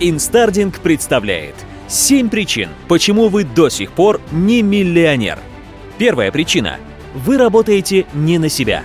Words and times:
Инстардинг 0.00 0.78
представляет 0.78 1.56
7 1.88 2.28
причин, 2.28 2.68
почему 2.86 3.28
вы 3.28 3.42
до 3.42 3.68
сих 3.68 3.90
пор 3.90 4.20
не 4.30 4.62
миллионер. 4.62 5.40
Первая 5.98 6.30
причина. 6.30 6.76
Вы 7.14 7.36
работаете 7.36 8.06
не 8.14 8.38
на 8.38 8.48
себя. 8.48 8.84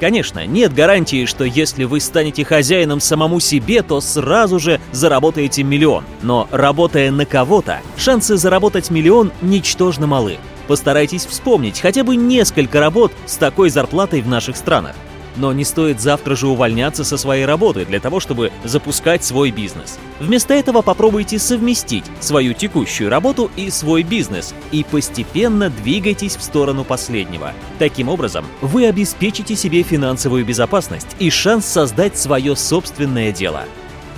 Конечно, 0.00 0.46
нет 0.46 0.74
гарантии, 0.74 1.24
что 1.24 1.44
если 1.44 1.84
вы 1.84 1.98
станете 2.00 2.44
хозяином 2.44 3.00
самому 3.00 3.40
себе, 3.40 3.82
то 3.82 4.02
сразу 4.02 4.58
же 4.58 4.80
заработаете 4.92 5.62
миллион. 5.62 6.04
Но 6.20 6.46
работая 6.50 7.10
на 7.10 7.24
кого-то, 7.24 7.80
шансы 7.96 8.36
заработать 8.36 8.90
миллион 8.90 9.32
ничтожно 9.40 10.06
малы. 10.06 10.36
Постарайтесь 10.68 11.24
вспомнить 11.24 11.80
хотя 11.80 12.04
бы 12.04 12.16
несколько 12.16 12.80
работ 12.80 13.12
с 13.24 13.36
такой 13.36 13.70
зарплатой 13.70 14.20
в 14.20 14.28
наших 14.28 14.58
странах. 14.58 14.94
Но 15.36 15.52
не 15.52 15.64
стоит 15.64 16.00
завтра 16.00 16.36
же 16.36 16.48
увольняться 16.48 17.04
со 17.04 17.16
своей 17.16 17.44
работы 17.44 17.84
для 17.84 18.00
того, 18.00 18.20
чтобы 18.20 18.50
запускать 18.64 19.24
свой 19.24 19.50
бизнес. 19.50 19.98
Вместо 20.18 20.54
этого 20.54 20.82
попробуйте 20.82 21.38
совместить 21.38 22.04
свою 22.20 22.52
текущую 22.52 23.10
работу 23.10 23.50
и 23.56 23.70
свой 23.70 24.02
бизнес 24.02 24.54
и 24.72 24.84
постепенно 24.84 25.70
двигайтесь 25.70 26.36
в 26.36 26.42
сторону 26.42 26.84
последнего. 26.84 27.52
Таким 27.78 28.08
образом, 28.08 28.44
вы 28.60 28.86
обеспечите 28.86 29.56
себе 29.56 29.82
финансовую 29.82 30.44
безопасность 30.44 31.08
и 31.18 31.30
шанс 31.30 31.66
создать 31.66 32.18
свое 32.18 32.56
собственное 32.56 33.32
дело. 33.32 33.64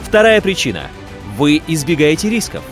Вторая 0.02 0.40
причина. 0.40 0.88
Вы 1.36 1.62
избегаете 1.66 2.28
рисков. 2.28 2.62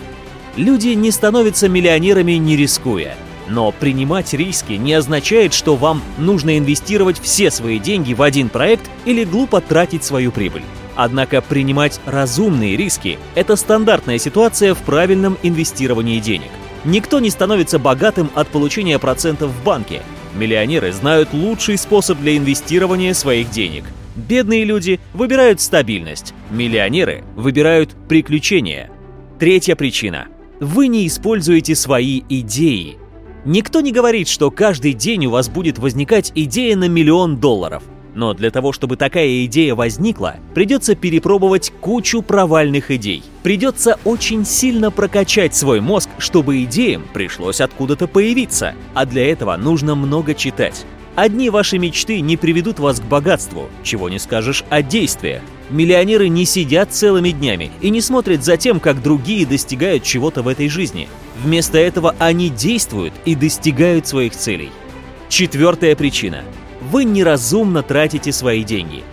Люди 0.56 0.88
не 0.88 1.10
становятся 1.10 1.68
миллионерами 1.68 2.32
не 2.32 2.56
рискуя– 2.56 3.16
но 3.50 3.72
принимать 3.72 4.32
риски 4.32 4.74
не 4.74 4.94
означает, 4.94 5.52
что 5.52 5.74
вам 5.76 6.02
нужно 6.18 6.56
инвестировать 6.56 7.20
все 7.20 7.50
свои 7.50 7.78
деньги 7.78 8.14
в 8.14 8.22
один 8.22 8.48
проект 8.48 8.88
или 9.04 9.24
глупо 9.24 9.60
тратить 9.60 10.04
свою 10.04 10.30
прибыль. 10.30 10.62
Однако 10.94 11.40
принимать 11.40 12.00
разумные 12.06 12.76
риски– 12.76 13.18
это 13.34 13.56
стандартная 13.56 14.18
ситуация 14.18 14.74
в 14.74 14.78
правильном 14.78 15.36
инвестировании 15.42 16.20
денег. 16.20 16.50
Никто 16.84 17.20
не 17.20 17.30
становится 17.30 17.78
богатым 17.78 18.30
от 18.34 18.48
получения 18.48 18.98
процентов 18.98 19.50
в 19.50 19.64
банке. 19.64 20.02
Миллионеры 20.34 20.92
знают 20.92 21.32
лучший 21.32 21.76
способ 21.76 22.18
для 22.20 22.36
инвестирования 22.36 23.14
своих 23.14 23.50
денег. 23.50 23.84
Бедные 24.14 24.64
люди 24.64 25.00
выбирают 25.12 25.60
стабильность, 25.60 26.34
миллионеры 26.50 27.24
выбирают 27.34 27.94
приключения. 28.08 28.90
Третья 29.38 29.74
причина. 29.74 30.28
Вы 30.60 30.88
не 30.88 31.06
используете 31.06 31.74
свои 31.74 32.22
идеи. 32.28 32.99
Никто 33.44 33.80
не 33.80 33.90
говорит, 33.90 34.28
что 34.28 34.50
каждый 34.50 34.92
день 34.92 35.26
у 35.26 35.30
вас 35.30 35.48
будет 35.48 35.78
возникать 35.78 36.30
идея 36.34 36.76
на 36.76 36.88
миллион 36.88 37.38
долларов. 37.38 37.82
Но 38.14 38.34
для 38.34 38.50
того, 38.50 38.72
чтобы 38.72 38.96
такая 38.96 39.44
идея 39.46 39.74
возникла, 39.74 40.36
придется 40.52 40.94
перепробовать 40.94 41.72
кучу 41.80 42.22
провальных 42.22 42.90
идей. 42.90 43.22
Придется 43.42 43.98
очень 44.04 44.44
сильно 44.44 44.90
прокачать 44.90 45.54
свой 45.54 45.80
мозг, 45.80 46.10
чтобы 46.18 46.62
идеям 46.64 47.04
пришлось 47.14 47.60
откуда-то 47.60 48.08
появиться. 48.08 48.74
А 48.94 49.06
для 49.06 49.30
этого 49.30 49.56
нужно 49.56 49.94
много 49.94 50.34
читать. 50.34 50.84
Одни 51.16 51.50
ваши 51.50 51.78
мечты 51.78 52.20
не 52.20 52.36
приведут 52.36 52.78
вас 52.78 53.00
к 53.00 53.04
богатству, 53.04 53.68
чего 53.82 54.08
не 54.08 54.18
скажешь 54.18 54.64
о 54.70 54.82
действиях. 54.82 55.42
Миллионеры 55.68 56.28
не 56.28 56.44
сидят 56.44 56.92
целыми 56.92 57.30
днями 57.30 57.70
и 57.80 57.90
не 57.90 58.00
смотрят 58.00 58.44
за 58.44 58.56
тем, 58.56 58.80
как 58.80 59.02
другие 59.02 59.46
достигают 59.46 60.02
чего-то 60.02 60.42
в 60.42 60.48
этой 60.48 60.68
жизни. 60.68 61.08
Вместо 61.42 61.78
этого 61.78 62.14
они 62.18 62.48
действуют 62.48 63.14
и 63.24 63.34
достигают 63.34 64.06
своих 64.06 64.34
целей. 64.34 64.70
Четвертая 65.28 65.94
причина. 65.94 66.42
Вы 66.80 67.04
неразумно 67.04 67.82
тратите 67.82 68.32
свои 68.32 68.64
деньги. 68.64 69.04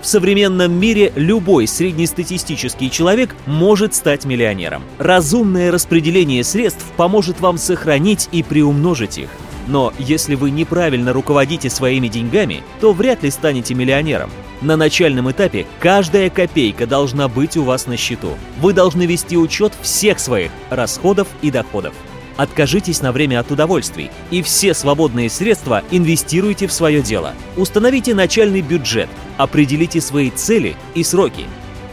В 0.00 0.06
современном 0.06 0.72
мире 0.72 1.12
любой 1.16 1.66
среднестатистический 1.66 2.90
человек 2.90 3.34
может 3.46 3.94
стать 3.94 4.24
миллионером. 4.24 4.82
Разумное 4.98 5.72
распределение 5.72 6.44
средств 6.44 6.84
поможет 6.96 7.40
вам 7.40 7.58
сохранить 7.58 8.28
и 8.30 8.42
приумножить 8.42 9.18
их. 9.18 9.28
Но 9.66 9.92
если 9.98 10.34
вы 10.34 10.50
неправильно 10.50 11.12
руководите 11.12 11.70
своими 11.70 12.08
деньгами, 12.08 12.62
то 12.80 12.92
вряд 12.92 13.22
ли 13.22 13.30
станете 13.30 13.74
миллионером. 13.74 14.30
На 14.60 14.76
начальном 14.76 15.30
этапе 15.30 15.66
каждая 15.80 16.30
копейка 16.30 16.86
должна 16.86 17.28
быть 17.28 17.56
у 17.56 17.64
вас 17.64 17.86
на 17.86 17.96
счету. 17.96 18.30
Вы 18.60 18.72
должны 18.72 19.06
вести 19.06 19.36
учет 19.36 19.72
всех 19.82 20.18
своих 20.18 20.50
расходов 20.70 21.28
и 21.42 21.50
доходов. 21.50 21.94
Откажитесь 22.36 23.00
на 23.00 23.12
время 23.12 23.40
от 23.40 23.50
удовольствий 23.50 24.10
и 24.30 24.42
все 24.42 24.74
свободные 24.74 25.30
средства 25.30 25.82
инвестируйте 25.90 26.66
в 26.66 26.72
свое 26.72 27.02
дело. 27.02 27.32
Установите 27.56 28.14
начальный 28.14 28.60
бюджет, 28.60 29.08
определите 29.38 30.00
свои 30.00 30.30
цели 30.30 30.76
и 30.94 31.02
сроки. 31.02 31.44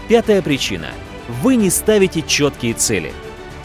Пятая 0.10 0.42
причина. 0.42 0.90
Вы 1.42 1.56
не 1.56 1.70
ставите 1.70 2.22
четкие 2.22 2.74
цели– 2.74 3.14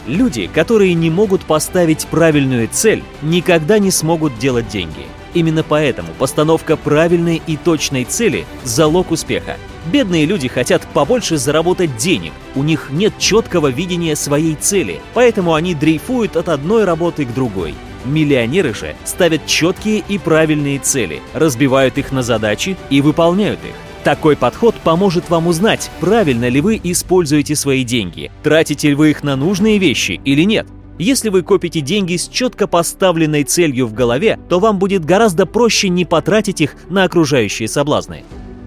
Люди, 0.09 0.49
которые 0.51 0.95
не 0.95 1.11
могут 1.11 1.41
поставить 1.41 2.07
правильную 2.07 2.67
цель, 2.71 3.03
никогда 3.21 3.77
не 3.77 3.91
смогут 3.91 4.39
делать 4.39 4.67
деньги. 4.67 5.05
Именно 5.35 5.61
поэтому 5.61 6.09
постановка 6.17 6.77
правильной 6.77 7.39
и 7.45 7.55
точной 7.57 8.05
цели– 8.05 8.45
залог 8.63 9.11
успеха. 9.11 9.57
Бедные 9.93 10.25
люди 10.25 10.47
хотят 10.47 10.81
побольше 10.95 11.37
заработать 11.37 11.95
денег, 11.97 12.33
у 12.55 12.63
них 12.63 12.87
нет 12.89 13.13
четкого 13.19 13.67
видения 13.67 14.15
своей 14.15 14.55
цели, 14.55 14.99
поэтому 15.13 15.53
они 15.53 15.75
дрейфуют 15.75 16.35
от 16.37 16.49
одной 16.49 16.85
работы 16.85 17.25
к 17.25 17.33
другой. 17.35 17.75
Миллионеры 18.03 18.73
же 18.73 18.95
ставят 19.05 19.45
четкие 19.45 20.03
и 20.07 20.17
правильные 20.17 20.79
цели, 20.79 21.21
разбивают 21.35 21.99
их 21.99 22.11
на 22.11 22.23
задачи 22.23 22.77
и 22.89 23.01
выполняют 23.01 23.59
их. 23.63 23.75
Такой 24.09 24.35
подход 24.35 24.73
поможет 24.83 25.29
вам 25.29 25.45
узнать, 25.45 25.91
правильно 25.99 26.49
ли 26.49 26.61
вы 26.61 26.81
используете 26.83 27.55
свои 27.55 27.83
деньги, 27.83 28.31
тратите 28.41 28.89
ли 28.89 28.95
вы 28.95 29.11
их 29.11 29.21
на 29.21 29.35
нужные 29.35 29.77
вещи 29.77 30.19
или 30.25 30.41
нет. 30.41 30.65
Если 30.97 31.29
вы 31.29 31.43
копите 31.43 31.79
деньги 31.81 32.15
с 32.15 32.27
четко 32.27 32.65
поставленной 32.65 33.43
целью 33.43 33.85
в 33.85 33.93
голове, 33.93 34.39
то 34.49 34.59
вам 34.59 34.79
будет 34.79 35.05
гораздо 35.05 35.45
проще 35.45 35.89
не 35.89 36.05
потратить 36.05 36.59
их 36.59 36.75
на 36.89 37.03
окружающие 37.03 37.67
соблазны. 37.67 38.23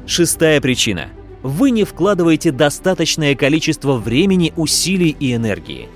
Шестая 0.06 0.60
причина. 0.60 1.08
Вы 1.42 1.72
не 1.72 1.82
вкладываете 1.82 2.52
достаточное 2.52 3.34
количество 3.34 3.94
времени, 3.94 4.52
усилий 4.56 5.16
и 5.18 5.34
энергии. 5.34 5.88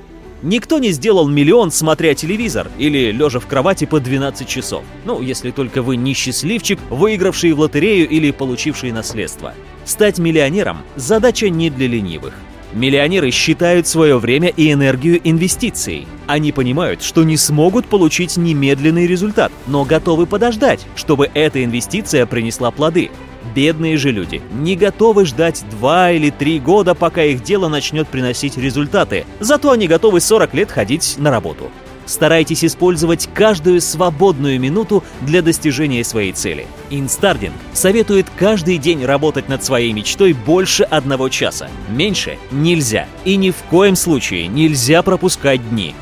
Никто 0.42 0.78
не 0.78 0.91
сделал 0.91 1.28
миллион, 1.28 1.70
смотря 1.70 2.14
телевизор 2.14 2.69
или 2.78 3.10
лежа 3.10 3.41
в 3.41 3.47
кровати 3.47 3.86
по 3.86 4.00
12 4.00 4.47
часов. 4.47 4.84
Ну, 5.04 5.22
если 5.22 5.50
только 5.50 5.82
вы 5.82 5.97
не 5.97 6.14
счастливчик, 6.14 6.78
выигравший 6.91 7.52
в 7.52 7.60
лотерею 7.60 8.08
или 8.08 8.30
получивший 8.30 8.92
наследство. 8.92 9.54
Стать 9.84 10.19
миллионером– 10.19 10.78
задача 10.96 11.48
не 11.48 11.70
для 11.70 11.86
ленивых. 11.86 12.34
Миллионеры 12.72 13.30
считают 13.30 13.86
свое 13.86 14.19
время 14.19 14.48
и 14.48 14.70
энергию 14.70 15.20
инвестицией. 15.25 16.06
Они 16.26 16.52
понимают, 16.52 17.02
что 17.02 17.25
не 17.25 17.36
смогут 17.36 17.86
получить 17.86 18.36
немедленный 18.36 19.06
результат, 19.06 19.52
но 19.66 19.84
готовы 19.84 20.26
подождать, 20.26 20.84
чтобы 20.96 21.30
эта 21.32 21.64
инвестиция 21.64 22.26
принесла 22.26 22.70
плоды. 22.70 23.10
Бедные 23.54 23.96
же 23.96 24.10
люди 24.10 24.42
не 24.52 24.76
готовы 24.76 25.24
ждать 25.26 25.64
два 25.70 26.10
или 26.10 26.30
три 26.30 26.58
года, 26.58 26.94
пока 26.94 27.22
их 27.22 27.42
дело 27.42 27.68
начнет 27.68 28.08
приносить 28.08 28.56
результаты, 28.56 29.24
зато 29.40 29.70
они 29.70 29.86
готовы 29.86 30.20
40 30.20 30.54
лет 30.54 30.70
ходить 30.70 31.16
на 31.18 31.30
работу. 31.30 31.70
Старайтесь 32.06 32.64
использовать 32.64 33.28
каждую 33.34 33.80
свободную 33.80 34.60
минуту 34.60 35.02
для 35.22 35.42
достижения 35.42 36.04
своей 36.04 36.32
цели. 36.32 36.66
Инстардинг 36.88 37.54
советует 37.72 38.26
каждый 38.38 38.78
день 38.78 39.04
работать 39.04 39.48
над 39.48 39.64
своей 39.64 39.92
мечтой 39.92 40.32
больше 40.32 40.84
одного 40.84 41.28
часа. 41.28 41.68
Меньше 41.88 42.38
нельзя. 42.52 43.06
И 43.24 43.36
ни 43.36 43.50
в 43.50 43.56
коем 43.68 43.96
случае 43.96 44.46
нельзя 44.46 45.02
пропускать 45.02 45.68
дни. 45.68 45.94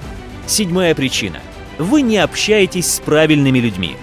Седьмая 0.47 0.95
причина. 0.95 1.41
Вы 1.79 2.03
не 2.03 2.19
общаетесь 2.19 2.93
с 2.93 3.01
правильными 3.01 3.59
людьми. 3.59 3.97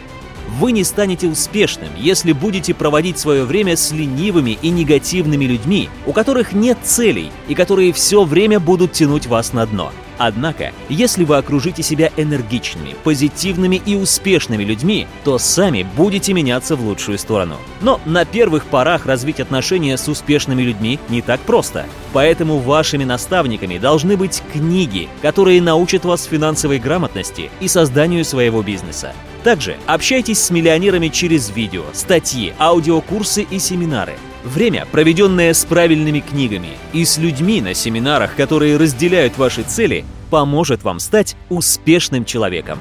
Вы 0.59 0.73
не 0.73 0.83
станете 0.83 1.27
успешным, 1.27 1.89
если 1.97 2.33
будете 2.33 2.73
проводить 2.73 3.17
свое 3.17 3.45
время 3.45 3.77
с 3.77 3.91
ленивыми 3.91 4.57
и 4.61 4.69
негативными 4.69 5.45
людьми, 5.45 5.89
у 6.05 6.11
которых 6.11 6.51
нет 6.51 6.77
целей 6.83 7.31
и 7.47 7.55
которые 7.55 7.93
все 7.93 8.25
время 8.25 8.59
будут 8.59 8.91
тянуть 8.91 9.27
вас 9.27 9.53
на 9.53 9.65
дно. 9.65 9.93
Однако, 10.23 10.71
если 10.87 11.23
вы 11.23 11.37
окружите 11.37 11.81
себя 11.81 12.11
энергичными, 12.15 12.95
позитивными 13.03 13.81
и 13.83 13.95
успешными 13.95 14.63
людьми, 14.63 15.07
то 15.23 15.39
сами 15.39 15.81
будете 15.97 16.33
меняться 16.33 16.75
в 16.75 16.85
лучшую 16.85 17.17
сторону. 17.17 17.57
Но 17.81 17.99
на 18.05 18.23
первых 18.23 18.65
порах 18.65 19.07
развить 19.07 19.39
отношения 19.39 19.97
с 19.97 20.07
успешными 20.07 20.61
людьми 20.61 20.99
не 21.09 21.23
так 21.23 21.39
просто. 21.39 21.87
Поэтому 22.13 22.59
вашими 22.59 23.03
наставниками 23.03 23.79
должны 23.79 24.15
быть 24.15 24.43
книги, 24.53 25.09
которые 25.23 25.59
научат 25.59 26.05
вас 26.05 26.25
финансовой 26.25 26.77
грамотности 26.77 27.49
и 27.59 27.67
созданию 27.67 28.23
своего 28.23 28.61
бизнеса. 28.61 29.13
Также 29.43 29.77
общайтесь 29.87 30.39
с 30.39 30.51
миллионерами 30.51 31.07
через 31.07 31.49
видео, 31.49 31.85
статьи, 31.93 32.53
аудиокурсы 32.59 33.41
и 33.41 33.57
семинары. 33.57 34.17
Время, 34.43 34.87
проведенное 34.91 35.53
с 35.53 35.65
правильными 35.65 36.19
книгами 36.19 36.69
и 36.93 37.05
с 37.05 37.17
людьми 37.17 37.61
на 37.61 37.73
семинарах, 37.73 38.35
которые 38.35 38.77
разделяют 38.77 39.37
ваши 39.37 39.61
цели, 39.63 40.03
поможет 40.31 40.83
вам 40.83 40.99
стать 40.99 41.35
успешным 41.49 42.25
человеком. 42.25 42.79